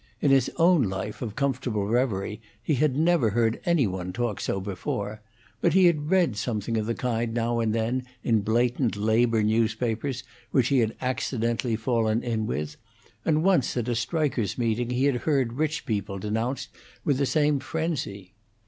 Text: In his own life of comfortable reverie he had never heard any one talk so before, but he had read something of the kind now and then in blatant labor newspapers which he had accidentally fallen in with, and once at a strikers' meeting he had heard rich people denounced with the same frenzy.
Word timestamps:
In 0.19 0.31
his 0.31 0.49
own 0.57 0.81
life 0.89 1.21
of 1.21 1.35
comfortable 1.35 1.85
reverie 1.87 2.41
he 2.63 2.73
had 2.73 2.97
never 2.97 3.29
heard 3.29 3.61
any 3.67 3.85
one 3.85 4.11
talk 4.11 4.41
so 4.41 4.59
before, 4.59 5.21
but 5.61 5.73
he 5.73 5.85
had 5.85 6.09
read 6.09 6.35
something 6.37 6.75
of 6.75 6.87
the 6.87 6.95
kind 6.95 7.35
now 7.35 7.59
and 7.59 7.71
then 7.71 8.05
in 8.23 8.41
blatant 8.41 8.95
labor 8.95 9.43
newspapers 9.43 10.23
which 10.49 10.69
he 10.69 10.79
had 10.79 10.95
accidentally 11.01 11.75
fallen 11.75 12.23
in 12.23 12.47
with, 12.47 12.77
and 13.25 13.43
once 13.43 13.77
at 13.77 13.87
a 13.87 13.93
strikers' 13.93 14.57
meeting 14.57 14.89
he 14.89 15.05
had 15.05 15.17
heard 15.17 15.53
rich 15.53 15.85
people 15.85 16.17
denounced 16.17 16.69
with 17.05 17.19
the 17.19 17.27
same 17.27 17.59
frenzy. 17.59 18.33